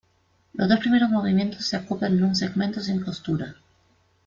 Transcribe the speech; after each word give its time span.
Los 0.53 0.67
dos 0.67 0.79
primeros 0.79 1.11
movimientos 1.11 1.67
se 1.67 1.75
acoplan 1.77 2.17
en 2.17 2.23
un 2.23 2.35
segmento 2.35 2.81
sin 2.81 3.01
costura. 3.03 3.55